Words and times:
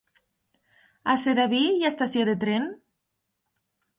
A 1.13 1.15
Sedaví 1.25 1.59
hi 1.73 1.85
ha 1.85 1.91
estació 1.95 2.25
de 2.31 2.35
tren? 2.47 2.65